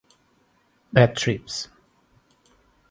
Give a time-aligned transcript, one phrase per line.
[0.91, 1.57] bad-trips